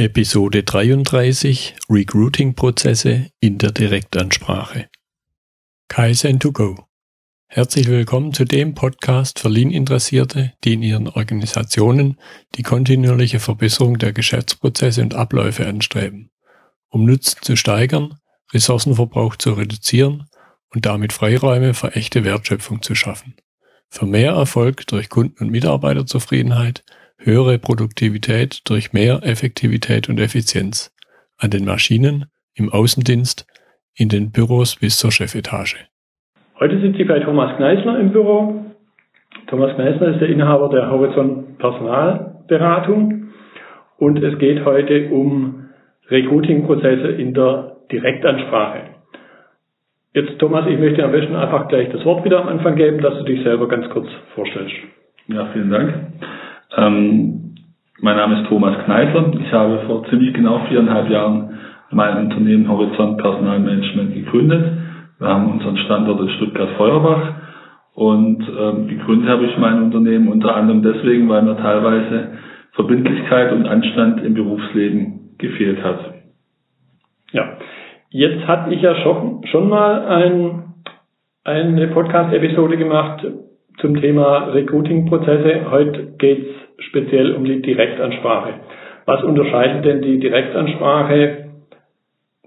[0.00, 4.88] Episode 33 Recruiting-Prozesse in der Direktansprache.
[5.90, 6.86] Kaizen2Go.
[7.48, 12.18] Herzlich willkommen zu dem Podcast für Lean-Interessierte, die in ihren Organisationen
[12.54, 16.30] die kontinuierliche Verbesserung der Geschäftsprozesse und Abläufe anstreben,
[16.88, 18.14] um Nutzen zu steigern,
[18.54, 20.28] Ressourcenverbrauch zu reduzieren
[20.70, 23.34] und damit Freiräume für echte Wertschöpfung zu schaffen.
[23.90, 26.84] Für mehr Erfolg durch Kunden- und Mitarbeiterzufriedenheit
[27.24, 30.94] höhere Produktivität durch mehr Effektivität und Effizienz
[31.38, 33.46] an den Maschinen, im Außendienst,
[33.96, 35.76] in den Büros bis zur Chefetage.
[36.58, 38.64] Heute sitze ich bei Thomas Kneisler im Büro.
[39.46, 43.28] Thomas Kneisler ist der Inhaber der Horizont Personalberatung
[43.98, 45.68] und es geht heute um
[46.08, 48.80] Recruiting-Prozesse in der Direktansprache.
[50.12, 53.14] Jetzt Thomas, ich möchte am besten einfach gleich das Wort wieder am Anfang geben, dass
[53.18, 54.74] du dich selber ganz kurz vorstellst.
[55.28, 55.94] Ja, vielen Dank.
[56.76, 57.54] Ähm,
[58.00, 59.32] mein Name ist Thomas Kneisler.
[59.40, 61.58] Ich habe vor ziemlich genau viereinhalb Jahren
[61.90, 64.72] mein Unternehmen Horizont Personalmanagement gegründet.
[65.18, 67.34] Wir haben unseren Standort in Stuttgart-Feuerbach
[67.94, 72.38] und ähm, gegründet habe ich mein Unternehmen unter anderem deswegen, weil mir teilweise
[72.72, 76.14] Verbindlichkeit und Anstand im Berufsleben gefehlt hat.
[77.32, 77.58] Ja,
[78.10, 80.62] jetzt hatte ich ja schon, schon mal ein,
[81.44, 83.26] eine Podcast-Episode gemacht
[83.80, 85.70] zum Thema Recruiting-Prozesse.
[85.70, 88.54] Heute geht es speziell um die Direktansprache.
[89.06, 91.50] Was unterscheidet denn die Direktansprache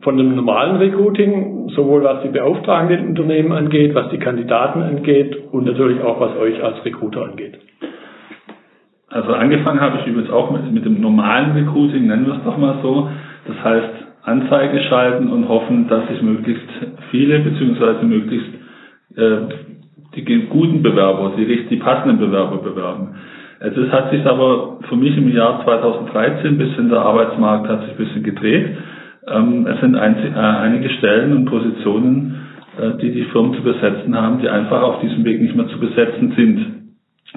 [0.01, 5.65] von dem normalen Recruiting, sowohl was die beauftragenden Unternehmen angeht, was die Kandidaten angeht und
[5.65, 7.57] natürlich auch was euch als Recruiter angeht?
[9.09, 12.57] Also angefangen habe ich übrigens auch mit, mit dem normalen Recruiting, nennen wir es doch
[12.57, 13.09] mal so.
[13.47, 13.89] Das heißt,
[14.23, 16.67] Anzeige schalten und hoffen, dass sich möglichst
[17.11, 18.49] viele beziehungsweise möglichst
[19.15, 19.72] äh,
[20.15, 23.15] die guten Bewerber, die, die passenden Bewerber bewerben.
[23.59, 27.81] Es ist, hat sich aber für mich im Jahr 2013 ein bisschen der Arbeitsmarkt hat
[27.81, 28.77] sich ein bisschen gedreht.
[29.27, 32.41] Ähm, es sind äh, einige Stellen und Positionen,
[32.77, 35.79] äh, die die Firmen zu besetzen haben, die einfach auf diesem Weg nicht mehr zu
[35.79, 36.65] besetzen sind.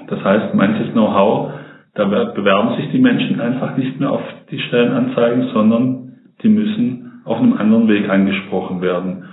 [0.07, 1.53] Das heißt, manches Know-how,
[1.95, 6.13] da bewerben sich die Menschen einfach nicht mehr auf die Stellenanzeigen, sondern
[6.43, 9.23] die müssen auf einem anderen Weg angesprochen werden.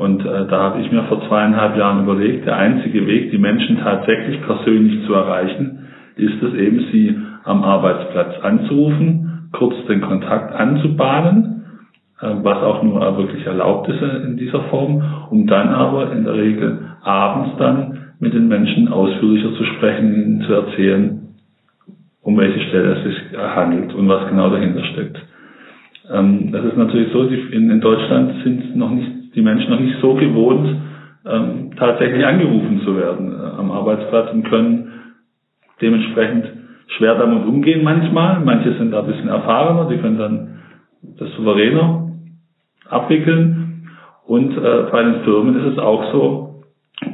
[0.00, 3.80] Und äh, da habe ich mir vor zweieinhalb Jahren überlegt, der einzige Weg, die Menschen
[3.80, 11.64] tatsächlich persönlich zu erreichen, ist es eben, sie am Arbeitsplatz anzurufen, kurz den Kontakt anzubahnen,
[12.18, 16.32] äh, was auch nur wirklich erlaubt ist in dieser Form, um dann aber in der
[16.34, 21.28] Regel abends dann mit den Menschen ausführlicher zu sprechen, ihnen zu erzählen,
[22.22, 25.18] um welche Stelle es sich handelt und was genau dahinter steckt.
[26.10, 30.14] Ähm, das ist natürlich so, in Deutschland sind noch nicht die Menschen noch nicht so
[30.14, 30.76] gewohnt,
[31.26, 34.92] ähm, tatsächlich angerufen zu werden äh, am Arbeitsplatz und können
[35.80, 36.46] dementsprechend
[36.96, 38.40] schwer damit umgehen manchmal.
[38.40, 40.58] Manche sind da ein bisschen erfahrener, die können dann
[41.18, 42.12] das souveräner
[42.88, 43.88] abwickeln.
[44.26, 46.62] Und äh, bei den Firmen ist es auch so,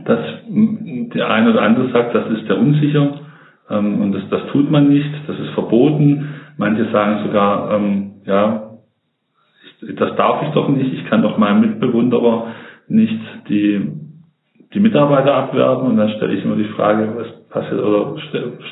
[0.04, 3.15] dass der eine oder andere sagt, das ist der unsicher
[3.71, 6.28] ähm, und das, das tut man nicht, das ist verboten.
[6.56, 8.71] Manche sagen sogar, ähm, ja,
[9.94, 12.48] das darf ich doch nicht, ich kann doch meinem Mitbewunderer
[12.88, 13.92] nicht die,
[14.74, 15.86] die Mitarbeiter abwerben.
[15.88, 18.19] Und dann stelle ich immer die Frage, was passiert oder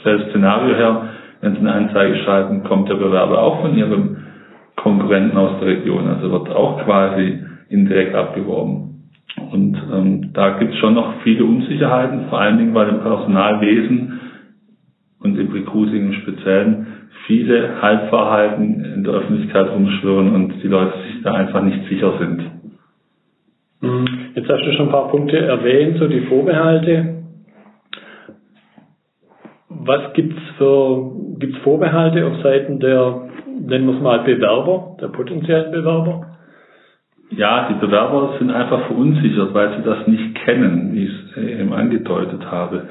[0.00, 1.02] stelle das Szenario her,
[1.40, 4.16] wenn Sie eine Anzeige schreiben, kommt der Bewerber auch von Ihrem
[4.76, 7.38] Konkurrenten aus der Region, also wird auch quasi
[7.68, 9.10] indirekt abgeworben.
[9.50, 14.20] Und ähm, da gibt es schon noch viele Unsicherheiten, vor allen Dingen, weil im Personalwesen
[15.20, 16.86] und im Recruiting im Speziellen
[17.26, 22.50] viele Halbwahrheiten in der Öffentlichkeit rumschwirren und die Leute sich da einfach nicht sicher sind.
[23.80, 24.06] Mhm.
[24.34, 27.22] Jetzt hast du schon ein paar Punkte erwähnt, so die Vorbehalte.
[29.68, 35.72] Was gibt's für gibt's Vorbehalte auf Seiten der, nennen wir es mal Bewerber, der potenziellen
[35.72, 36.26] Bewerber?
[37.30, 41.72] Ja, die Bewerber sind einfach verunsichert, weil sie das nicht kennen, wie ich es eben
[41.72, 42.84] angedeutet habe.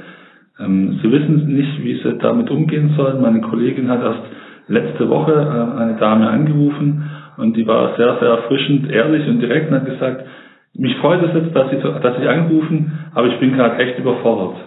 [0.60, 3.22] Ähm, sie wissen nicht, wie sie damit umgehen sollen.
[3.22, 4.22] Meine Kollegin hat erst
[4.68, 9.72] letzte Woche äh, eine Dame angerufen und die war sehr, sehr erfrischend, ehrlich und direkt
[9.72, 10.26] und hat gesagt,
[10.76, 14.58] mich freut es jetzt, dass Sie, dass Sie angerufen, aber ich bin gerade echt überfordert.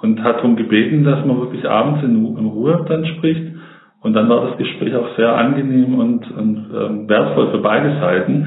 [0.00, 3.54] Und hat darum gebeten, dass man wirklich abends in, in, Ruhe dann spricht.
[4.02, 8.46] Und dann war das Gespräch auch sehr angenehm und, und ähm, wertvoll für beide Seiten.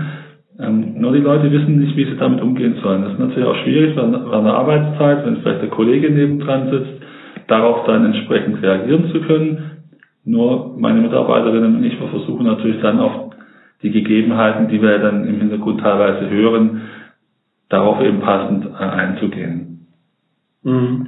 [0.59, 3.03] Ähm, nur die Leute wissen nicht, wie sie damit umgehen sollen.
[3.03, 7.01] Das ist natürlich auch schwierig während der Arbeitszeit, wenn vielleicht der Kollege nebendran sitzt,
[7.47, 9.71] darauf dann entsprechend reagieren zu können.
[10.25, 13.31] Nur meine Mitarbeiterinnen und ich, versuchen natürlich dann auf
[13.81, 16.81] die Gegebenheiten, die wir dann im Hintergrund teilweise hören,
[17.69, 19.88] darauf eben passend äh, einzugehen.
[20.63, 21.07] Mhm.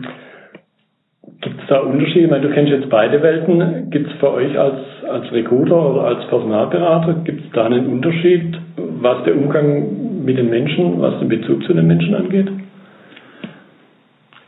[1.62, 2.26] Gibt es da Unterschiede?
[2.26, 3.92] Ich meine, du kennst jetzt beide Welten.
[3.92, 8.58] Gibt es für euch als, als Recruiter oder als Personalberater, gibt es da einen Unterschied,
[8.78, 12.48] was der Umgang mit den Menschen, was den Bezug zu den Menschen angeht?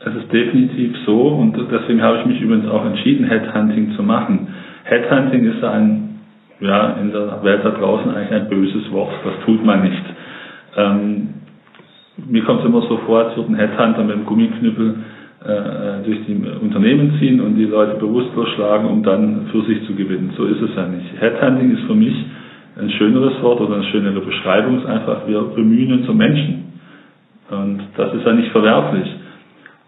[0.00, 4.48] Es ist definitiv so und deswegen habe ich mich übrigens auch entschieden, Headhunting zu machen.
[4.84, 6.18] Headhunting ist ein,
[6.60, 9.12] ja, in der Welt da draußen eigentlich ein böses Wort.
[9.24, 10.02] Das tut man nicht.
[10.76, 11.28] Ähm,
[12.26, 14.96] mir kommt es immer so vor, als würde ein Headhunter mit dem Gummiknüppel
[15.44, 20.32] durch die Unternehmen ziehen und die Leute bewusstlos schlagen, um dann für sich zu gewinnen.
[20.36, 21.20] So ist es ja nicht.
[21.20, 22.14] Headhunting ist für mich
[22.80, 26.64] ein schöneres Wort oder eine schönere Beschreibung, ist einfach, wir bemühen uns um Menschen.
[27.50, 29.06] Und das ist ja nicht verwerflich.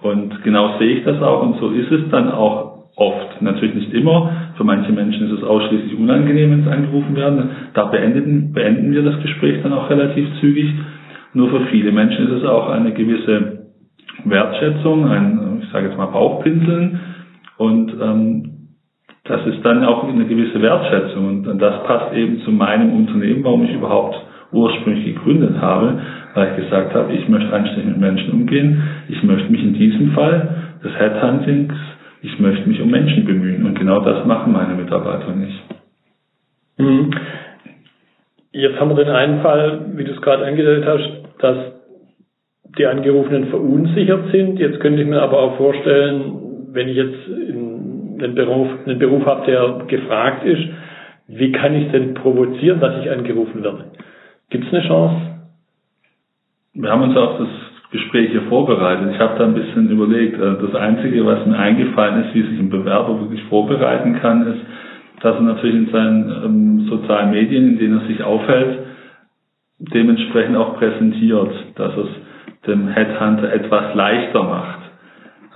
[0.03, 3.41] Und genau sehe ich das auch und so ist es dann auch oft.
[3.41, 4.31] Natürlich nicht immer.
[4.57, 7.51] Für manche Menschen ist es ausschließlich unangenehm, wenn sie angerufen werden.
[7.75, 10.71] Da beenden, beenden wir das Gespräch dann auch relativ zügig.
[11.33, 13.66] Nur für viele Menschen ist es auch eine gewisse
[14.25, 17.01] Wertschätzung, ein, ich sage jetzt mal Bauchpinseln.
[17.59, 18.53] Und ähm,
[19.25, 21.45] das ist dann auch eine gewisse Wertschätzung.
[21.45, 24.17] Und, das passt eben zu meinem Unternehmen, warum ich überhaupt
[24.53, 26.01] ursprünglich gegründet habe,
[26.35, 28.83] weil ich gesagt habe, ich möchte anständig mit Menschen umgehen.
[29.09, 30.49] Ich möchte mich in diesem Fall
[30.85, 31.75] des Headhuntings,
[32.23, 33.67] ich möchte mich um Menschen bemühen.
[33.67, 35.63] Und genau das machen meine Mitarbeiter nicht.
[36.79, 37.11] Mhm.
[38.53, 41.76] Jetzt haben wir den einen Fall, wie du es gerade angedeutet hast, dass
[42.79, 44.59] die Angerufenen verunsichert sind.
[44.59, 49.47] Jetzt könnte ich mir aber auch vorstellen, wenn ich jetzt einen Beruf, einen Beruf habe,
[49.47, 50.63] der gefragt ist,
[51.29, 53.87] wie kann ich denn provozieren, dass ich angerufen werde?
[54.51, 55.17] Gibt es eine Chance?
[56.75, 57.49] Wir haben uns auf das
[57.91, 59.09] Gespräch hier vorbereitet.
[59.15, 60.39] Ich habe da ein bisschen überlegt.
[60.39, 64.61] Äh, das Einzige, was mir eingefallen ist, wie sich ein Bewerber wirklich vorbereiten kann, ist,
[65.23, 68.79] dass er natürlich in seinen ähm, sozialen Medien, in denen er sich aufhält,
[69.79, 72.09] dementsprechend auch präsentiert, dass es
[72.67, 74.81] dem Headhunter etwas leichter macht.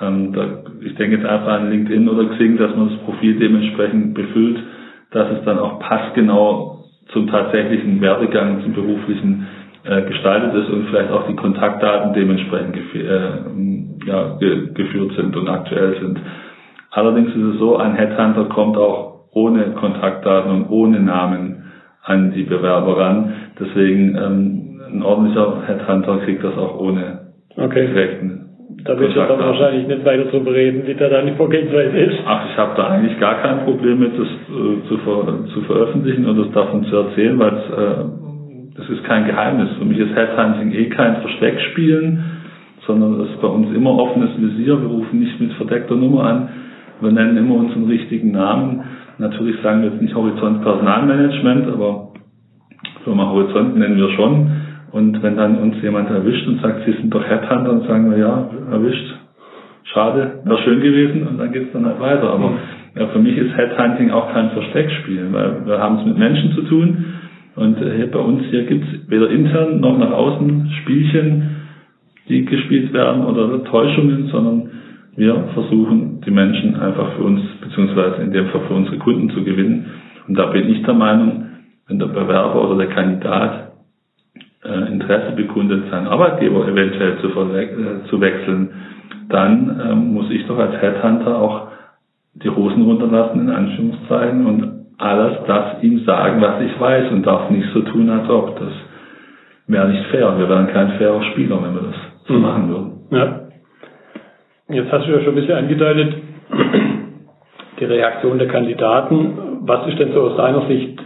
[0.00, 0.46] Ähm, da,
[0.80, 4.58] ich denke jetzt einfach an LinkedIn oder Xing, dass man das Profil dementsprechend befüllt,
[5.10, 9.46] dass es dann auch passgenau zum tatsächlichen Werdegang, zum beruflichen
[9.84, 15.48] äh, gestaltet ist und vielleicht auch die Kontaktdaten dementsprechend äh, ja, ge geführt sind und
[15.48, 16.20] aktuell sind.
[16.90, 21.64] Allerdings ist es so, ein Headhunter kommt auch ohne Kontaktdaten und ohne Namen
[22.02, 23.32] an die Bewerber ran.
[23.58, 27.86] Deswegen ähm, ein ordentlicher Headhunter kriegt das auch ohne okay.
[27.86, 28.40] direkten
[28.84, 32.18] da willst du dann wahrscheinlich nicht weiter drüber reden, wie da deine Vorgehensweise ist.
[32.24, 36.26] Ach, ich habe da eigentlich gar kein Problem mit, das äh, zu, ver zu veröffentlichen
[36.26, 38.04] und das davon zu erzählen, weil es äh,
[38.76, 39.68] das ist kein Geheimnis.
[39.78, 42.24] Für mich ist Headhunting eh kein Versteckspielen,
[42.86, 44.80] sondern das ist bei uns immer offenes Visier.
[44.80, 46.48] Wir rufen nicht mit verdeckter Nummer an.
[47.00, 48.82] Wir nennen immer unseren richtigen Namen.
[49.18, 52.12] Natürlich sagen wir jetzt nicht Horizont Personalmanagement, aber
[53.04, 54.50] Firma Horizont nennen wir schon.
[54.92, 58.18] Und wenn dann uns jemand erwischt und sagt, Sie sind doch Headhunter, dann sagen wir,
[58.18, 59.14] ja, erwischt.
[59.84, 62.30] Schade, wäre schön gewesen und dann geht's dann halt weiter.
[62.30, 62.52] Aber
[62.96, 66.62] ja, für mich ist Headhunting auch kein Versteckspiel, weil wir haben es mit Menschen zu
[66.62, 67.04] tun
[67.56, 71.56] und äh, bei uns hier gibt's weder intern noch nach außen Spielchen,
[72.28, 74.70] die gespielt werden oder Täuschungen, sondern
[75.16, 79.42] wir versuchen die Menschen einfach für uns, beziehungsweise in dem Fall für unsere Kunden zu
[79.42, 79.86] gewinnen.
[80.28, 81.46] Und da bin ich der Meinung,
[81.88, 83.69] wenn der Bewerber oder der Kandidat
[84.62, 88.70] Interesse bekundet, seinen Arbeitgeber eventuell zu, äh, zu wechseln,
[89.30, 91.68] dann ähm, muss ich doch als Headhunter auch
[92.34, 97.50] die Hosen runterlassen, in Anführungszeichen, und alles das ihm sagen, was ich weiß und darf
[97.50, 98.58] nicht so tun, als ob.
[98.58, 98.72] Das
[99.66, 100.38] wäre nicht fair.
[100.38, 102.42] Wir wären kein fairer Spieler, wenn wir das so mhm.
[102.42, 102.90] machen würden.
[103.10, 103.40] Ja.
[104.68, 106.14] Jetzt hast du ja schon ein bisschen angedeutet,
[107.80, 109.62] die Reaktion der Kandidaten.
[109.62, 111.00] Was ist denn so aus deiner Sicht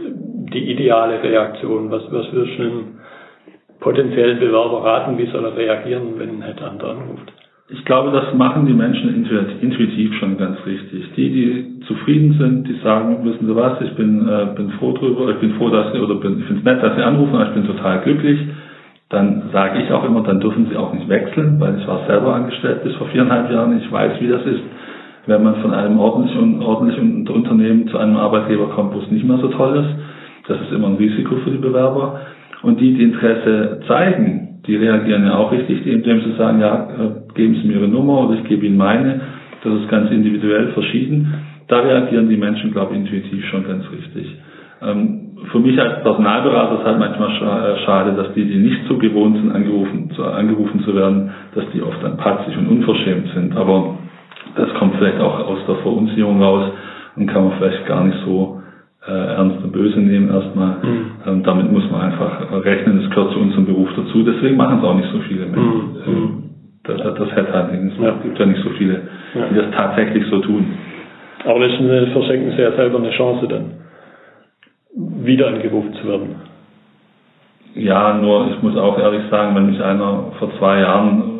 [0.52, 1.90] die ideale Reaktion?
[1.90, 2.84] Was, was würdest du einem
[3.84, 7.30] potenziellen Bewerber raten, wie soll er reagieren, wenn ein Headhunter anruft?
[7.68, 9.24] Ich glaube, das machen die Menschen
[9.60, 11.12] intuitiv schon ganz richtig.
[11.16, 15.30] Die, die zufrieden sind, die sagen, wissen Sie was, ich bin, äh, bin froh drüber,
[15.30, 17.46] ich bin froh, dass Sie, oder bin, ich finde es nett, dass Sie anrufen, aber
[17.48, 18.40] ich bin total glücklich.
[19.10, 22.34] Dann sage ich auch immer, dann dürfen Sie auch nicht wechseln, weil ich war selber
[22.34, 23.78] angestellt bis vor viereinhalb Jahren.
[23.78, 24.62] Ich weiß, wie das ist,
[25.26, 29.38] wenn man von einem ordentlichen, ordentlichen Unternehmen zu einem Arbeitgeber kommt, wo es nicht mehr
[29.38, 30.48] so toll ist.
[30.48, 32.20] Das ist immer ein Risiko für die Bewerber.
[32.64, 37.34] Und die, die Interesse zeigen, die reagieren ja auch richtig, indem sie sagen, ja, äh,
[37.34, 39.20] geben Sie mir Ihre Nummer oder ich gebe Ihnen meine.
[39.62, 41.34] Das ist ganz individuell verschieden.
[41.68, 44.26] Da reagieren die Menschen, glaube ich, intuitiv schon ganz richtig.
[44.82, 48.86] Ähm, für mich als Personalberater ist es halt manchmal äh, schade, dass die, die nicht
[48.88, 53.28] so gewohnt sind, angerufen zu, angerufen zu werden, dass die oft dann patzig und unverschämt
[53.34, 53.56] sind.
[53.56, 53.98] Aber
[54.56, 56.70] das kommt vielleicht auch aus der Verunsicherung raus
[57.16, 58.53] und kann man vielleicht gar nicht so
[59.06, 60.76] äh, ernst und böse nehmen erstmal.
[60.82, 61.06] Mhm.
[61.26, 64.22] Ähm, damit muss man einfach rechnen, es gehört zu unserem Beruf dazu.
[64.22, 65.92] Deswegen machen es auch nicht so viele Menschen.
[65.92, 66.02] Mhm.
[66.06, 66.44] Ähm,
[66.84, 67.92] das, das Headhunting.
[67.92, 68.10] Es ja.
[68.22, 69.02] gibt ja nicht so viele,
[69.34, 69.46] ja.
[69.50, 70.66] die das tatsächlich so tun.
[71.44, 73.72] Aber letztendlich verschenken sie ja selber eine Chance dann,
[75.24, 76.36] wieder angerufen zu werden.
[77.74, 81.33] Ja, nur ich muss auch ehrlich sagen, wenn mich einer vor zwei Jahren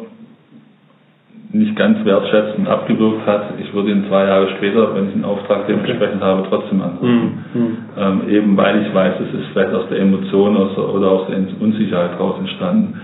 [1.55, 5.67] nicht ganz wertschätzend abgewürgt hat, ich würde ihn zwei Jahre später, wenn ich einen Auftrag
[5.69, 6.25] dementsprechend okay.
[6.25, 7.45] habe, trotzdem anrufen.
[7.55, 7.77] Mhm.
[7.97, 11.39] Ähm, eben weil ich weiß, es ist vielleicht aus der Emotion aus, oder aus der
[11.61, 13.01] Unsicherheit raus entstanden.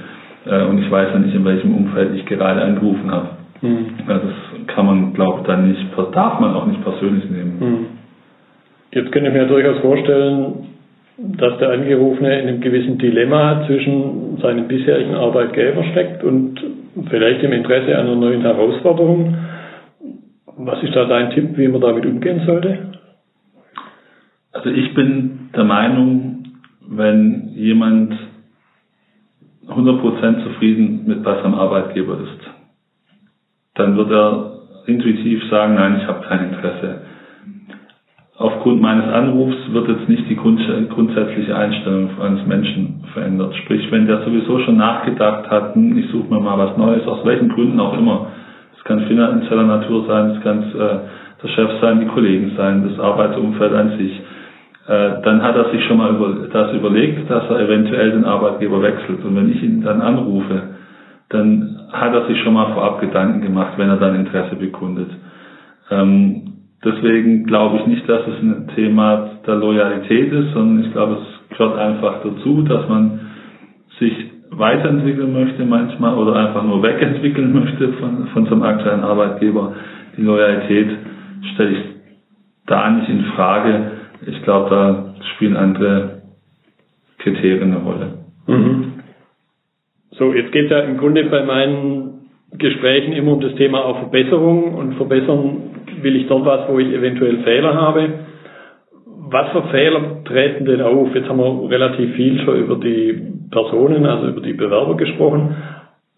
[0.46, 3.28] Äh, und ich weiß ja nicht, in welchem Umfeld ich gerade angerufen habe.
[3.62, 3.86] Mhm.
[4.08, 7.56] Also das kann man, glaube ich, dann nicht, darf man auch nicht persönlich nehmen.
[7.60, 7.86] Mhm.
[8.92, 10.66] Jetzt könnte ich mir durchaus vorstellen,
[11.16, 16.60] dass der Angerufene in einem gewissen Dilemma zwischen seinem bisherigen Arbeitgeber steckt und
[17.08, 19.36] vielleicht im Interesse einer neuen Herausforderung.
[20.56, 22.90] Was ist da dein Tipp, wie man damit umgehen sollte?
[24.52, 26.44] Also ich bin der Meinung,
[26.88, 28.14] wenn jemand
[29.68, 32.50] 100% zufrieden mit was am Arbeitgeber ist,
[33.74, 37.02] dann wird er intuitiv sagen, nein, ich habe kein Interesse
[38.40, 43.54] aufgrund meines Anrufs wird jetzt nicht die grundsätzliche Einstellung eines Menschen verändert.
[43.54, 47.24] Sprich, wenn der sowieso schon nachgedacht hat, hm, ich suche mir mal was Neues, aus
[47.26, 48.28] welchen Gründen auch immer.
[48.78, 52.98] Es kann finanzieller Natur sein, es kann äh, der Chef sein, die Kollegen sein, das
[52.98, 54.18] Arbeitsumfeld an sich.
[54.88, 58.80] Äh, dann hat er sich schon mal über, das überlegt, dass er eventuell den Arbeitgeber
[58.80, 59.22] wechselt.
[59.22, 60.62] Und wenn ich ihn dann anrufe,
[61.28, 65.10] dann hat er sich schon mal vorab Gedanken gemacht, wenn er dann Interesse bekundet.
[65.90, 66.50] Ähm,
[66.84, 71.48] Deswegen glaube ich nicht, dass es ein Thema der Loyalität ist, sondern ich glaube, es
[71.50, 73.20] gehört einfach dazu, dass man
[73.98, 74.14] sich
[74.50, 79.74] weiterentwickeln möchte manchmal oder einfach nur wegentwickeln möchte von, von seinem aktuellen Arbeitgeber.
[80.16, 80.88] Die Loyalität
[81.54, 81.84] stelle ich
[82.66, 83.92] da nicht in Frage.
[84.26, 86.22] Ich glaube, da spielen andere
[87.18, 88.18] Kriterien eine Rolle.
[88.46, 88.92] Mhm.
[90.12, 92.19] So, jetzt geht ja im Grunde bei meinen
[92.52, 95.70] Gesprächen immer um das Thema auch Verbesserung und Verbessern
[96.02, 98.08] will ich dort was, wo ich eventuell Fehler habe.
[99.06, 101.14] Was für Fehler treten denn auf?
[101.14, 105.54] Jetzt haben wir relativ viel schon über die Personen, also über die Bewerber gesprochen.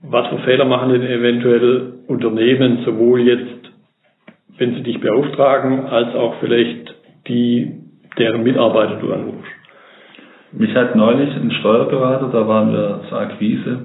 [0.02, 3.70] Was für Fehler machen denn eventuell Unternehmen, sowohl jetzt,
[4.58, 6.94] wenn sie dich beauftragen, als auch vielleicht
[7.28, 7.72] die,
[8.18, 9.52] deren Mitarbeiter du anrufst?
[10.52, 13.84] Mich hat neulich ein Steuerberater, da waren wir zur Akquise,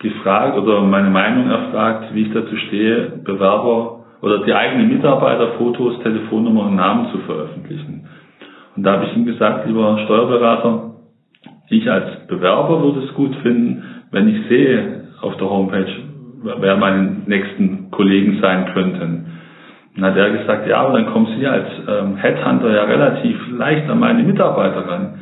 [0.00, 6.66] gefragt oder meine Meinung erfragt, wie ich dazu stehe, Bewerber oder die eigenen Mitarbeiterfotos, Telefonnummer
[6.66, 8.08] und Namen zu veröffentlichen.
[8.76, 10.94] Und da habe ich ihm gesagt, lieber Steuerberater,
[11.68, 15.92] ich als Bewerber würde es gut finden, wenn ich sehe auf der Homepage,
[16.42, 19.26] wer meine nächsten Kollegen sein könnten.
[19.94, 23.88] Dann hat er gesagt, ja, aber dann kommen Sie als ähm, Headhunter ja relativ leicht
[23.90, 25.18] an meine Mitarbeiter ran.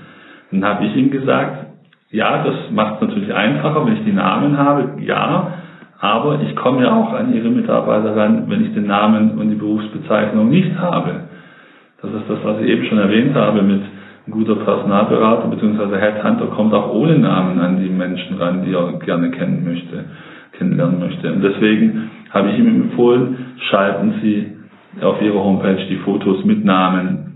[0.52, 1.67] Dann habe ich ihm gesagt,
[2.10, 5.52] ja, das macht es natürlich einfacher, wenn ich die Namen habe, ja,
[6.00, 9.56] aber ich komme ja auch an Ihre Mitarbeiter ran, wenn ich den Namen und die
[9.56, 11.24] Berufsbezeichnung nicht habe.
[12.00, 13.82] Das ist das, was ich eben schon erwähnt habe mit
[14.30, 15.98] guter Personalberater bzw.
[15.98, 20.04] Headhunter kommt auch ohne Namen an die Menschen ran, die er gerne kennen möchte,
[20.52, 21.32] kennenlernen möchte.
[21.32, 23.36] Und deswegen habe ich ihm empfohlen,
[23.68, 24.56] schalten Sie
[25.02, 27.27] auf Ihrer Homepage die Fotos mit Namen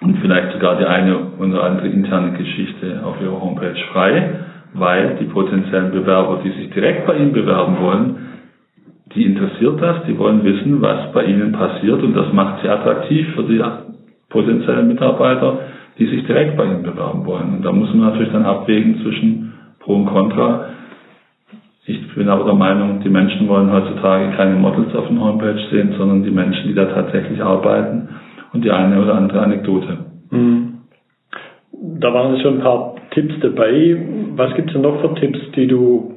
[0.00, 4.38] und vielleicht sogar die eine oder andere interne Geschichte auf Ihrer Homepage frei
[4.74, 8.16] weil die potenziellen Bewerber, die sich direkt bei Ihnen bewerben wollen,
[9.14, 13.26] die interessiert das, die wollen wissen, was bei Ihnen passiert und das macht sie attraktiv
[13.34, 13.62] für die
[14.28, 15.60] potenziellen Mitarbeiter,
[15.98, 17.56] die sich direkt bei Ihnen bewerben wollen.
[17.56, 20.66] Und da muss man natürlich dann abwägen zwischen Pro und Contra.
[21.86, 25.94] Ich bin aber der Meinung, die Menschen wollen heutzutage keine Models auf der Homepage sehen,
[25.96, 28.08] sondern die Menschen, die da tatsächlich arbeiten
[28.52, 29.98] und die eine oder andere Anekdote.
[30.30, 30.78] Mhm.
[31.72, 33.96] Da waren schon ein paar Tipps dabei.
[34.36, 36.14] Was gibt es denn noch für Tipps, die du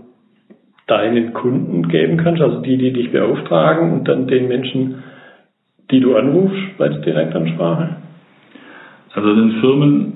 [0.88, 5.04] deinen Kunden geben kannst, also die, die dich beauftragen und dann den Menschen,
[5.90, 7.98] die du anrufst bei der Direktansprache?
[9.14, 10.14] Also den Firmen,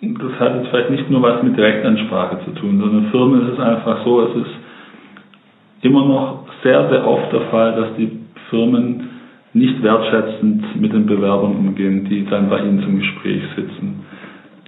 [0.00, 3.60] das hat jetzt vielleicht nicht nur was mit Direktansprache zu tun, sondern Firmen ist es
[3.60, 4.54] einfach so, es ist
[5.82, 8.10] immer noch sehr, sehr oft der Fall, dass die
[8.50, 9.10] Firmen
[9.54, 14.00] nicht wertschätzend mit den Bewerbern umgehen, die dann bei ihnen zum Gespräch sitzen.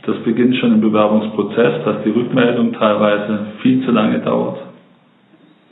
[0.06, 4.58] Das beginnt schon im Bewerbungsprozess, dass die Rückmeldung teilweise viel zu lange dauert.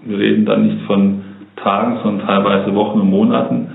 [0.05, 1.23] Wir reden dann nicht von
[1.57, 3.69] Tagen, sondern teilweise Wochen und Monaten.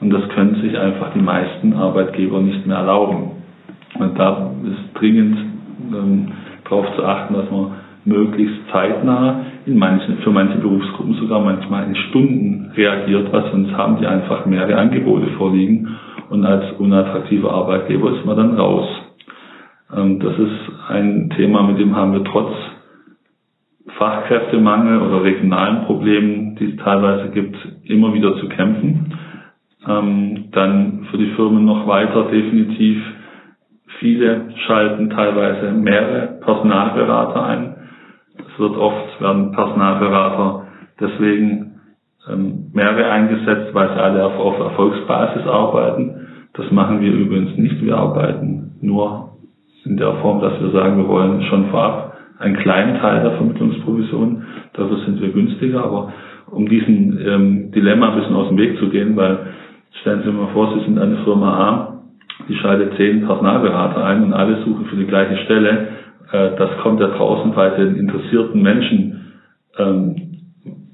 [0.00, 3.32] Und das können sich einfach die meisten Arbeitgeber nicht mehr erlauben.
[3.98, 5.36] Und da ist dringend
[5.92, 6.28] ähm,
[6.64, 7.72] darauf zu achten, dass man
[8.04, 13.98] möglichst zeitnah in manchen, für manche Berufsgruppen sogar manchmal in Stunden reagiert, weil sonst haben
[13.98, 15.88] die einfach mehrere Angebote vorliegen
[16.30, 18.88] und als unattraktiver Arbeitgeber ist man dann raus.
[19.96, 22.52] Ähm, das ist ein Thema, mit dem haben wir trotz
[23.96, 29.12] Fachkräftemangel oder regionalen Problemen, die es teilweise gibt, immer wieder zu kämpfen.
[29.86, 33.02] Ähm, dann für die Firmen noch weiter definitiv
[33.98, 37.73] viele schalten teilweise mehrere Personalberater ein.
[38.54, 40.66] Es wird oft, werden Personalberater
[41.00, 41.80] deswegen
[42.30, 46.26] ähm, mehrere eingesetzt, weil sie alle auf, auf Erfolgsbasis arbeiten.
[46.54, 47.82] Das machen wir übrigens nicht.
[47.84, 49.30] Wir arbeiten nur
[49.84, 54.44] in der Form, dass wir sagen, wir wollen schon vorab einen kleinen Teil der Vermittlungsprovision.
[54.74, 55.84] Dafür sind wir günstiger.
[55.84, 56.12] Aber
[56.50, 59.38] um diesem ähm, Dilemma ein bisschen aus dem Weg zu gehen, weil
[60.00, 62.00] stellen Sie mal vor, Sie sind eine Firma A,
[62.48, 65.88] die schaltet zehn Personalberater ein und alle suchen für die gleiche Stelle.
[66.32, 69.32] Äh, das kommt ja draußen bei den interessierten Menschen,
[69.78, 70.16] ähm,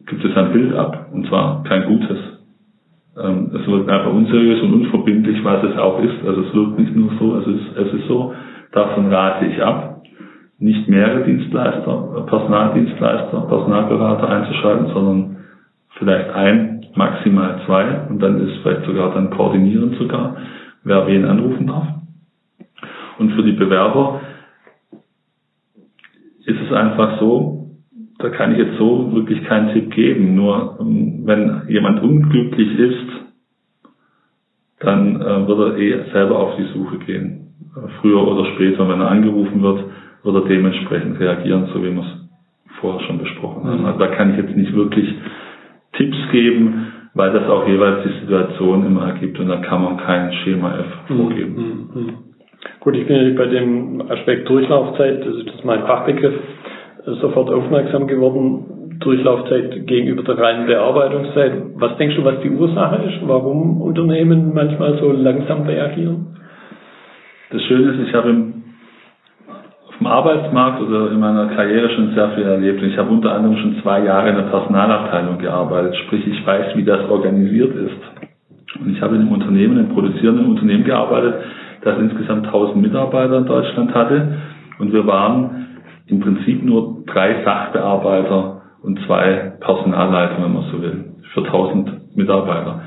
[0.06, 2.18] gibt es ein Bild ab, und zwar kein gutes.
[3.22, 6.26] Ähm, es wirkt einfach unseriös und unverbindlich, was es auch ist.
[6.26, 8.34] Also es wirkt nicht nur so, es ist, es ist so,
[8.72, 9.90] davon rate ich ab
[10.60, 15.36] nicht mehrere Dienstleister, Personaldienstleister, Personalberater einzuschalten, sondern
[15.98, 20.36] vielleicht ein, maximal zwei und dann ist vielleicht sogar dann koordinieren sogar,
[20.84, 21.86] wer wen anrufen darf.
[23.18, 24.20] Und für die Bewerber
[26.44, 27.60] ist es einfach so,
[28.18, 30.34] da kann ich jetzt so wirklich keinen Tipp geben.
[30.34, 33.06] Nur ähm, wenn jemand unglücklich ist,
[34.80, 37.36] dann äh, wird er eh selber auf die Suche gehen.
[38.00, 39.84] Früher oder später, wenn er angerufen wird,
[40.22, 43.80] wird er dementsprechend reagieren, so wie wir es vorher schon besprochen haben.
[43.80, 43.86] Mhm.
[43.86, 45.14] Also da kann ich jetzt nicht wirklich
[45.92, 50.32] Tipps geben, weil das auch jeweils die Situation immer ergibt und da kann man kein
[50.32, 51.16] Schema F mhm.
[51.16, 52.29] vorgeben.
[52.80, 56.34] Gut, ich bin bei dem Aspekt Durchlaufzeit, das ist mein Fachbegriff,
[57.20, 58.98] sofort aufmerksam geworden.
[59.00, 61.52] Durchlaufzeit gegenüber der reinen Bearbeitungszeit.
[61.76, 66.36] Was denkst du, was die Ursache ist, warum Unternehmen manchmal so langsam reagieren?
[67.50, 68.60] Das Schöne ist, ich habe im
[70.00, 72.82] im Arbeitsmarkt oder in meiner Karriere schon sehr viel erlebt.
[72.82, 76.84] ich habe unter anderem schon zwei Jahre in der Personalabteilung gearbeitet, sprich ich weiß, wie
[76.84, 78.80] das organisiert ist.
[78.80, 81.34] Und ich habe in einem Unternehmen, einem produzierenden Unternehmen gearbeitet,
[81.82, 84.38] das insgesamt 1000 Mitarbeiter in Deutschland hatte.
[84.78, 85.66] Und wir waren
[86.06, 92.80] im Prinzip nur drei Sachbearbeiter und zwei Personalleiter, wenn man so will, für 1000 Mitarbeiter.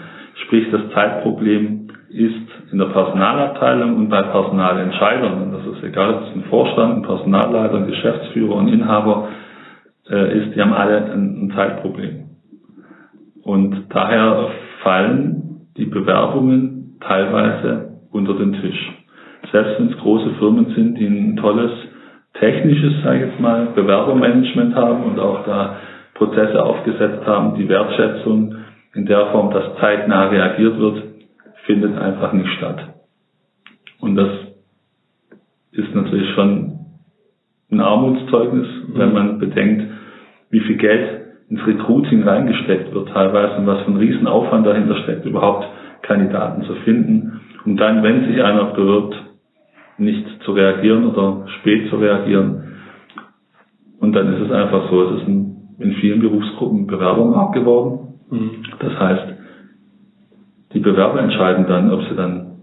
[0.45, 6.21] Sprich, das Zeitproblem ist in der Personalabteilung und bei Personalentscheidern, und das ist egal, ob
[6.23, 9.29] es ein Vorstand, ein Personalleiter, ein Geschäftsführer und Inhaber
[10.09, 12.25] äh, ist, die haben alle ein, ein Zeitproblem.
[13.43, 14.49] Und daher
[14.83, 18.93] fallen die Bewerbungen teilweise unter den Tisch.
[19.51, 21.71] Selbst wenn es große Firmen sind, die ein tolles
[22.39, 25.77] technisches, sage ich jetzt mal, Bewerbermanagement haben und auch da
[26.13, 28.55] Prozesse aufgesetzt haben, die Wertschätzung
[28.93, 31.03] in der Form, dass zeitnah reagiert wird,
[31.65, 32.93] findet einfach nicht statt.
[33.99, 34.29] Und das
[35.71, 36.79] ist natürlich schon
[37.71, 39.13] ein Armutszeugnis, wenn mhm.
[39.13, 39.83] man bedenkt,
[40.51, 45.25] wie viel Geld ins Recruiting reingesteckt wird teilweise und was für ein Riesenaufwand dahinter steckt,
[45.25, 45.67] überhaupt
[46.03, 47.41] Kandidaten zu finden.
[47.65, 49.15] Und dann, wenn sich einer bewirbt,
[49.97, 52.63] nicht zu reagieren oder spät zu reagieren.
[53.99, 58.19] Und dann ist es einfach so, es ist in vielen Berufsgruppen Bewerbung geworden.
[58.29, 58.49] Mhm.
[58.79, 59.33] Das heißt,
[60.73, 62.57] die Bewerber entscheiden dann, ob sie dann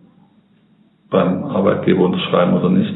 [1.11, 2.95] beim Arbeitgeber unterschreiben oder nicht.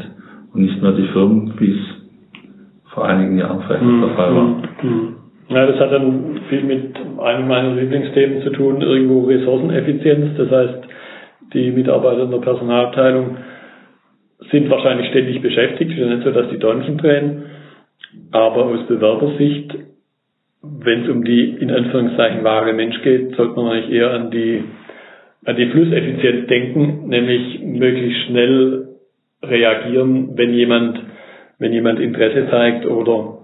[0.52, 4.00] Und nicht nur die Firmen, wie es vor einigen Jahren vielleicht mhm.
[4.00, 4.44] der Fall war.
[4.82, 5.14] Mhm.
[5.48, 10.36] Ja, das hat dann viel mit einem meiner Lieblingsthemen zu tun, irgendwo Ressourceneffizienz.
[10.38, 10.84] Das heißt,
[11.54, 13.36] die Mitarbeiter in der Personalabteilung
[14.50, 15.92] sind wahrscheinlich ständig beschäftigt.
[15.92, 17.44] Es ist nicht so, dass die Däumchen drehen.
[18.32, 19.74] Aber aus Bewerbersicht,
[20.62, 24.64] wenn es um die in Anführungszeichen wahre Mensch geht, sollte man eigentlich eher an die
[25.44, 28.88] an die Flusseffizienz denken, nämlich möglichst schnell
[29.42, 31.00] reagieren, wenn jemand,
[31.58, 33.38] wenn jemand Interesse zeigt oder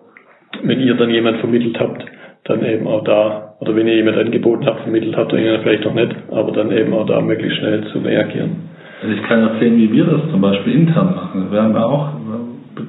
[0.62, 2.04] wenn ihr dann jemand vermittelt habt,
[2.44, 5.94] dann eben auch da, oder wenn ihr jemand angeboten habt, vermittelt habt, jemand vielleicht noch
[5.94, 8.70] nicht, aber dann eben auch da möglichst schnell zu reagieren.
[9.02, 11.48] Also ich kann erzählen, wie wir das zum Beispiel intern machen.
[11.50, 12.08] Wir haben ja auch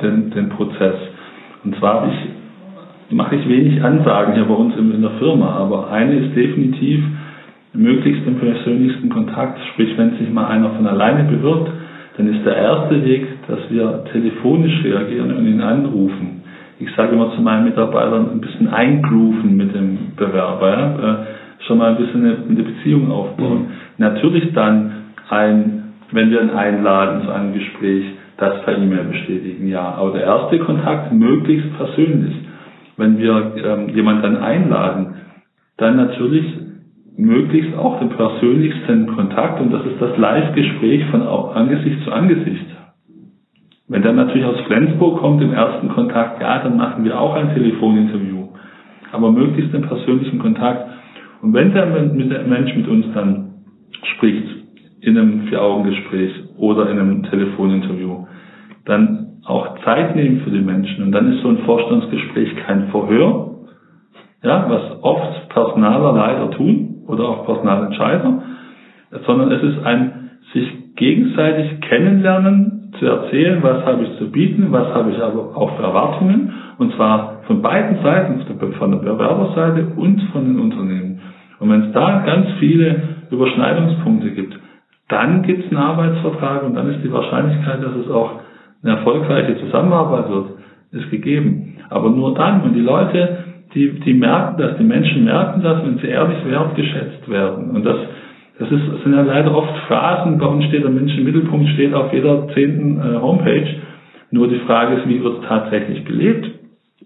[0.01, 0.95] den, den Prozess.
[1.63, 6.15] Und zwar ich, mache ich wenig Ansagen hier bei uns in der Firma, aber eine
[6.15, 7.03] ist definitiv,
[7.73, 9.59] möglichst den persönlichsten Kontakt.
[9.73, 11.71] Sprich, wenn sich mal einer von alleine bewirbt,
[12.17, 16.40] dann ist der erste Weg, dass wir telefonisch reagieren und ihn anrufen.
[16.81, 20.95] Ich sage immer zu meinen Mitarbeitern, ein bisschen eingrooven mit dem Bewerber, ja?
[20.95, 21.25] Äh,
[21.67, 23.59] schon mal ein bisschen eine, eine Beziehung aufbauen.
[23.59, 23.67] Mhm.
[23.99, 24.91] Natürlich dann
[25.29, 28.05] ein, wenn wir ihn einladen zu einem Gespräch,
[28.37, 29.93] das per E-Mail bestätigen, ja.
[29.93, 32.35] Aber der erste Kontakt möglichst persönlich.
[32.97, 35.15] Wenn wir ähm, jemanden dann einladen,
[35.77, 36.45] dann natürlich
[37.15, 42.65] möglichst auch den persönlichsten Kontakt und das ist das Live-Gespräch von Angesicht zu Angesicht.
[43.91, 47.53] Wenn der natürlich aus Flensburg kommt im ersten Kontakt, ja, dann machen wir auch ein
[47.53, 48.47] Telefoninterview.
[49.11, 50.89] Aber möglichst den persönlichen Kontakt.
[51.41, 51.87] Und wenn der
[52.47, 53.49] Mensch mit uns dann
[54.15, 54.47] spricht,
[55.01, 58.27] in einem Vier-Augen-Gespräch oder in einem Telefoninterview,
[58.85, 61.03] dann auch Zeit nehmen für die Menschen.
[61.03, 63.55] Und dann ist so ein Vorstandsgespräch kein Verhör,
[64.41, 68.41] ja, was oft Personaler leider tun oder auch Personalentscheider,
[69.25, 74.93] sondern es ist ein sich gegenseitig kennenlernen, zu erzählen, was habe ich zu bieten, was
[74.93, 78.41] habe ich aber auch für Erwartungen, und zwar von beiden Seiten,
[78.77, 81.19] von der Bewerberseite und von den Unternehmen.
[81.59, 84.57] Und wenn es da ganz viele Überschneidungspunkte gibt,
[85.09, 88.39] dann gibt es einen Arbeitsvertrag und dann ist die Wahrscheinlichkeit, dass es auch
[88.83, 90.45] eine erfolgreiche Zusammenarbeit wird,
[90.91, 91.77] ist gegeben.
[91.89, 95.97] Aber nur dann, wenn die Leute, die, die merken das, die Menschen merken das, wenn
[95.99, 97.71] sie ehrlich wertgeschätzt werden.
[97.71, 97.97] Und das,
[98.61, 101.95] das, ist, sind ja leider oft Phrasen, bei uns steht der Mensch im Mittelpunkt, steht
[101.95, 103.67] auf jeder zehnten äh, Homepage.
[104.29, 106.47] Nur die Frage ist, wie wird es tatsächlich gelebt?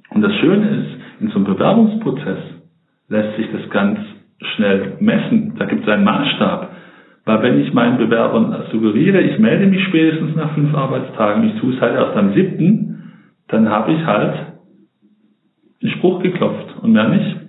[0.09, 2.39] Und das Schöne ist, in so einem Bewerbungsprozess
[3.07, 3.99] lässt sich das ganz
[4.55, 5.53] schnell messen.
[5.57, 6.71] Da gibt es einen Maßstab.
[7.23, 11.73] Weil wenn ich meinen Bewerbern suggeriere, ich melde mich spätestens nach fünf Arbeitstagen, ich tue
[11.73, 13.13] es halt erst am siebten,
[13.47, 14.33] dann habe ich halt
[15.81, 17.44] einen Spruch geklopft und mehr nicht.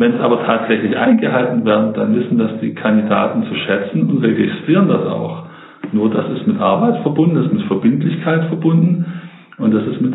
[0.00, 4.88] Wenn es aber tatsächlich eingehalten wird, dann wissen das die Kandidaten zu schätzen und registrieren
[4.88, 5.44] das auch.
[5.92, 9.04] Nur das ist mit Arbeit verbunden, das ist mit Verbindlichkeit verbunden
[9.58, 10.14] und das ist mit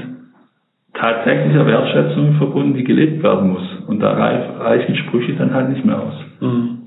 [0.95, 3.61] tatsächlicher Wertschätzung verbunden, die gelebt werden muss.
[3.85, 6.15] Und da reichen Sprüche dann halt nicht mehr aus.
[6.39, 6.79] Mhm.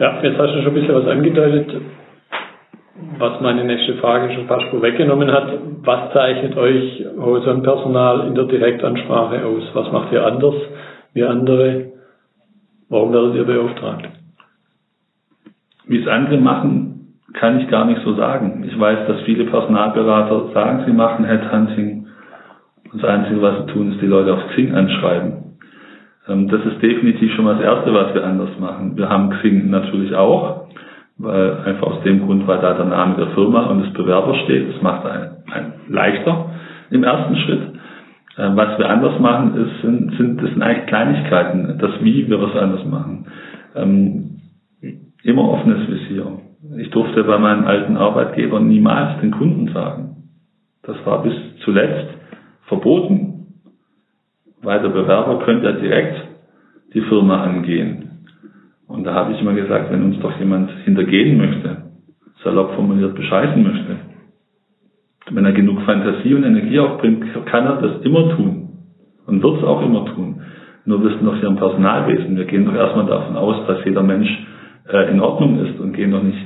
[0.00, 1.70] Ja, jetzt hast du schon ein bisschen was angedeutet,
[3.18, 5.52] was meine nächste Frage schon fast vorweggenommen hat.
[5.84, 9.62] Was zeichnet euch Hosan Personal in der Direktansprache aus?
[9.72, 10.54] Was macht ihr anders
[11.16, 11.92] wie andere?
[12.90, 14.06] Warum werdet ihr beauftragt?
[15.86, 18.64] Wie es andere machen, kann ich gar nicht so sagen.
[18.68, 22.06] Ich weiß, dass viele Personalberater sagen, sie machen Headhunting.
[22.92, 25.56] Und das Einzige, was sie tun, ist die Leute auf Xing anschreiben.
[26.28, 28.96] Ähm, das ist definitiv schon mal das Erste, was wir anders machen.
[28.96, 30.66] Wir haben Xing natürlich auch,
[31.16, 34.74] weil einfach aus dem Grund, weil da der Name der Firma und des Bewerbers steht.
[34.74, 36.50] Das macht einen, einen leichter
[36.90, 37.75] im ersten Schritt.
[38.38, 42.40] Ähm, was wir anders machen, ist, sind, sind, das sind eigentlich Kleinigkeiten, das Wie wir
[42.40, 43.26] was anders machen.
[43.74, 44.40] Ähm,
[45.22, 46.38] immer offenes Visier.
[46.78, 50.16] Ich durfte bei meinen alten Arbeitgebern niemals den Kunden sagen.
[50.82, 52.08] Das war bis zuletzt
[52.66, 53.36] verboten
[54.66, 56.26] weil der Bewerber könnte ja direkt
[56.92, 58.24] die Firma angehen.
[58.88, 61.84] Und da habe ich immer gesagt, wenn uns doch jemand hintergehen möchte,
[62.42, 63.96] salopp formuliert bescheißen möchte,
[65.30, 68.68] wenn er genug Fantasie und Energie aufbringt, kann er das immer tun
[69.26, 70.40] und wird es auch immer tun.
[70.84, 72.36] Nur wir sind doch hier im Personalwesen.
[72.36, 74.28] Wir gehen doch erstmal davon aus, dass jeder Mensch
[74.88, 76.38] äh, in Ordnung ist und gehen doch nicht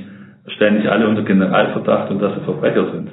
[0.47, 3.09] ständig alle unter Generalverdacht und dass sie Verbrecher sind.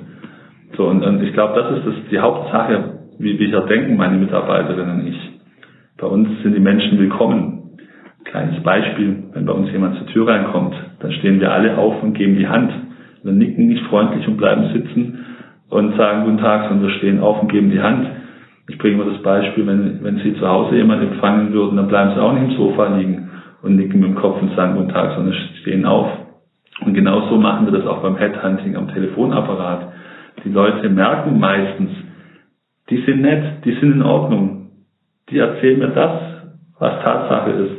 [0.76, 5.00] So, und, und ich glaube, das ist das, die Hauptsache, wie wir denken, meine Mitarbeiterinnen
[5.00, 5.30] und ich.
[5.98, 7.76] Bei uns sind die Menschen willkommen.
[8.24, 12.14] Kleines Beispiel, wenn bei uns jemand zur Tür reinkommt, dann stehen wir alle auf und
[12.14, 12.72] geben die Hand.
[13.22, 15.24] Wir nicken nicht freundlich und bleiben sitzen
[15.70, 18.08] und sagen Guten Tag, sondern stehen auf und geben die Hand.
[18.68, 22.12] Ich bringe mal das Beispiel, wenn, wenn Sie zu Hause jemand empfangen würden, dann bleiben
[22.14, 23.30] Sie auch nicht im Sofa liegen
[23.62, 26.08] und nicken mit dem Kopf und sagen Guten Tag, sondern stehen auf.
[26.84, 29.92] Und genauso machen wir das auch beim Headhunting am Telefonapparat.
[30.44, 31.90] Die Leute merken meistens,
[32.90, 34.70] die sind nett, die sind in Ordnung.
[35.30, 36.20] Die erzählen mir das,
[36.78, 37.76] was Tatsache ist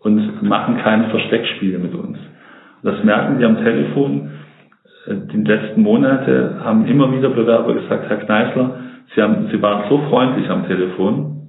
[0.00, 2.18] und machen keine Versteckspiele mit uns.
[2.82, 4.30] das merken die am Telefon.
[5.06, 8.70] Äh, die letzten Monate haben immer wieder Bewerber gesagt, Herr Kneißler,
[9.14, 11.48] Sie, haben, Sie waren so freundlich am Telefon,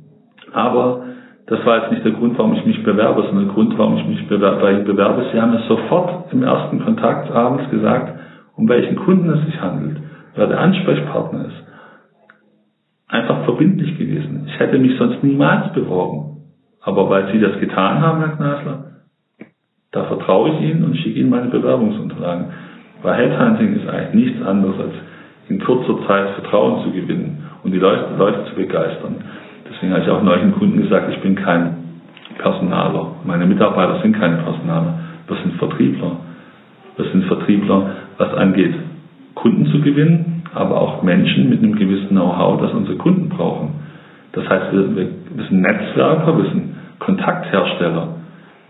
[0.52, 1.04] aber
[1.48, 4.08] das war jetzt nicht der Grund, warum ich mich bewerbe, sondern der Grund, warum ich
[4.08, 5.26] mich bewerbe, bei Ihnen bewerbe.
[5.32, 8.20] Sie haben es sofort im ersten Kontakt abends gesagt,
[8.56, 9.98] um welchen Kunden es sich handelt,
[10.36, 11.64] wer der Ansprechpartner ist
[13.14, 14.48] einfach verbindlich gewesen.
[14.48, 16.38] Ich hätte mich sonst niemals beworben.
[16.82, 18.86] Aber weil Sie das getan haben, Herr Knasler,
[19.92, 22.48] da vertraue ich Ihnen und schicke Ihnen meine Bewerbungsunterlagen.
[23.04, 24.94] Weil Headhunting ist eigentlich nichts anderes als
[25.50, 29.16] in kurzer Zeit Vertrauen zu gewinnen und die Leute, Leute zu begeistern.
[29.70, 31.76] Deswegen habe ich auch neuen Kunden gesagt, ich bin kein
[32.38, 33.16] Personaler.
[33.26, 35.00] Meine Mitarbeiter sind keine Personaler.
[35.28, 36.12] Wir sind Vertriebler.
[36.96, 38.74] Wir sind Vertriebler, was angeht,
[39.36, 43.72] Kunden zu gewinnen, aber auch Menschen mit einem gewissen Know-how, das unsere Kunden brauchen.
[44.34, 48.16] Das heißt, wir, wir, wir sind Netzwerker, wir sind Kontakthersteller.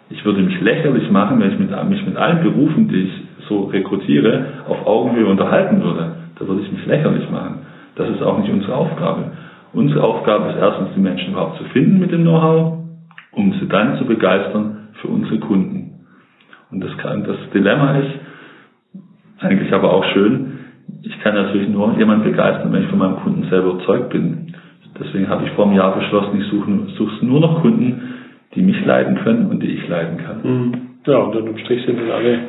[0.09, 3.65] Ich würde mich lächerlich machen, wenn ich mit, mich mit allen Berufen, die ich so
[3.65, 6.15] rekrutiere, auf Augenhöhe unterhalten würde.
[6.37, 7.65] Da würde ich mich lächerlich machen.
[7.95, 9.31] Das ist auch nicht unsere Aufgabe.
[9.73, 12.77] Unsere Aufgabe ist erstens, die Menschen überhaupt zu finden mit dem Know-how,
[13.31, 16.05] um sie dann zu begeistern für unsere Kunden.
[16.71, 18.11] Und das, kann, das Dilemma ist
[19.39, 20.59] eigentlich aber auch schön,
[21.01, 24.53] ich kann natürlich nur jemanden begeistern, wenn ich von meinem Kunden selber überzeugt bin.
[24.99, 28.01] Deswegen habe ich vor einem Jahr beschlossen, ich suche, suche nur noch Kunden,
[28.55, 30.41] die mich leiden können und die ich leiden kann.
[30.43, 30.73] Mhm.
[31.05, 32.39] Ja, und unterm Strich sind wir alle,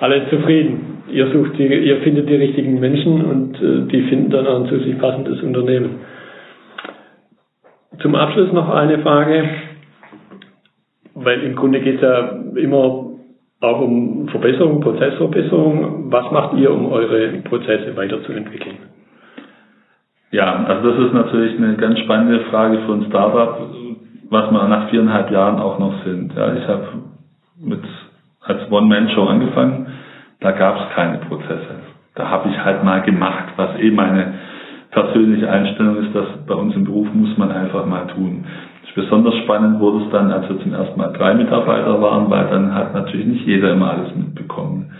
[0.00, 1.02] alle zufrieden.
[1.08, 4.78] Ihr sucht die, ihr findet die richtigen Menschen und äh, die finden dann ein zu
[4.80, 6.00] sich passendes Unternehmen.
[8.00, 9.48] Zum Abschluss noch eine Frage,
[11.14, 13.06] weil im Grunde geht es ja immer
[13.60, 16.10] auch um Verbesserung, Prozessverbesserung.
[16.10, 18.76] Was macht ihr, um eure Prozesse weiterzuentwickeln?
[20.32, 23.70] Ja, also das ist natürlich eine ganz spannende Frage für ein Startup,
[24.30, 26.34] was wir nach viereinhalb Jahren auch noch sind.
[26.34, 26.88] Ja, ich habe
[27.60, 27.80] mit
[28.44, 29.86] als One-Man-Show angefangen,
[30.40, 31.80] da gab es keine Prozesse.
[32.14, 34.34] Da habe ich halt mal gemacht, was eh meine
[34.90, 38.44] persönliche Einstellung ist, dass bei uns im Beruf muss man einfach mal tun.
[38.94, 42.72] Besonders spannend wurde es dann, als wir zum ersten Mal drei Mitarbeiter waren, weil dann
[42.72, 44.92] hat natürlich nicht jeder immer alles mitbekommen.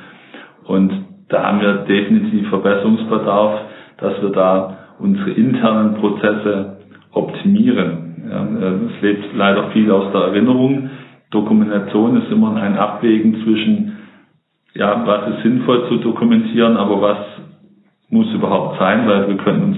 [0.65, 0.93] Und
[1.29, 3.61] da haben wir definitiv Verbesserungsbedarf,
[3.99, 6.79] dass wir da unsere internen Prozesse
[7.13, 8.91] optimieren.
[8.97, 10.91] Es lebt leider viel aus der Erinnerung.
[11.35, 13.99] Dokumentation ist immer ein Abwägen zwischen,
[14.75, 17.19] ja, was ist sinnvoll zu dokumentieren, aber was
[18.09, 19.77] muss überhaupt sein, weil wir können uns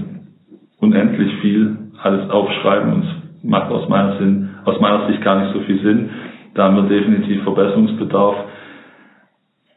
[0.78, 5.54] unendlich viel alles aufschreiben und es macht aus meiner, Sinn, aus meiner Sicht gar nicht
[5.54, 6.10] so viel Sinn.
[6.54, 8.36] Da haben wir definitiv Verbesserungsbedarf.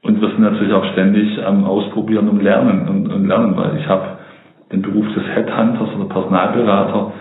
[0.01, 3.87] Und wir sind natürlich auch ständig am Ausprobieren und Lernen und, und Lernen, weil ich
[3.87, 4.17] habe
[4.71, 7.13] den Beruf des Headhunters oder Personalberater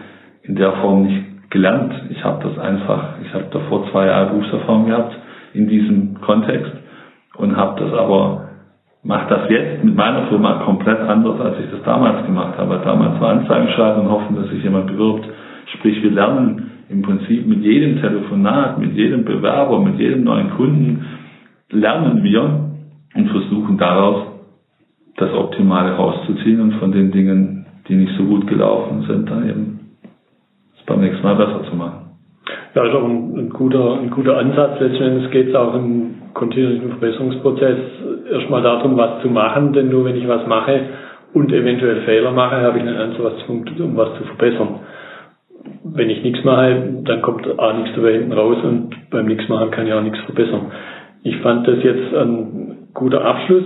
[0.43, 1.95] in der Form nicht gelernt.
[2.11, 5.17] Ich habe das einfach, ich habe davor zwei Jahre Berufserfahrung gehabt
[5.55, 6.73] in diesem Kontext
[7.37, 8.49] und habe das aber,
[9.03, 12.81] mache das jetzt mit meiner Firma komplett anders, als ich das damals gemacht habe.
[12.85, 15.27] Damals war Anzeigen schreiben und hoffen, dass sich jemand bewirbt.
[15.75, 21.05] Sprich, wir lernen im Prinzip mit jedem Telefonat, mit jedem Bewerber, mit jedem neuen Kunden,
[21.71, 22.71] lernen wir
[23.15, 24.27] und versuchen daraus
[25.17, 29.78] das Optimale rauszuziehen und von den Dingen, die nicht so gut gelaufen sind, dann eben
[30.89, 32.09] beim nächsten Mal besser zu machen.
[32.75, 34.81] Ja, ist auch ein, ein, guter, ein guter Ansatz.
[34.81, 37.79] Letzten Endes geht es auch im kontinuierlichen Verbesserungsprozess
[38.33, 40.81] erstmal darum, was zu machen, denn nur wenn ich was mache
[41.35, 44.81] und eventuell Fehler mache, habe ich einen Ansatzpunkt, um was zu verbessern.
[45.85, 49.71] Wenn ich nichts mache, dann kommt A nichts dabei hinten raus und beim nichts machen
[49.71, 50.73] kann ich auch nichts verbessern.
[51.23, 53.65] Ich fand das jetzt ein guter Abschluss.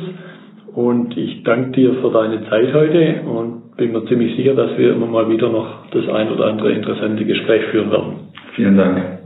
[0.74, 4.92] Und ich danke dir für deine Zeit heute und bin mir ziemlich sicher, dass wir
[4.92, 8.14] immer mal wieder noch das ein oder andere interessante Gespräch führen werden.
[8.54, 9.18] Vielen Dank.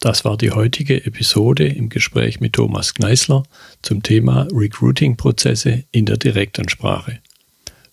[0.00, 3.42] Das war die heutige Episode im Gespräch mit Thomas Kneißler
[3.82, 7.18] zum Thema Recruiting-Prozesse in der Direktansprache.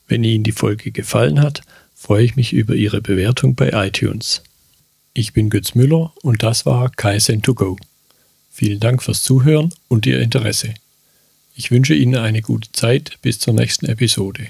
[0.07, 1.61] Wenn Ihnen die Folge gefallen hat,
[1.95, 4.43] freue ich mich über Ihre Bewertung bei iTunes.
[5.15, 7.77] Ich bin Götz Müller und das war Kaizen2Go.
[8.51, 10.75] Vielen Dank fürs Zuhören und Ihr Interesse.
[11.55, 14.49] Ich wünsche Ihnen eine gute Zeit bis zur nächsten Episode.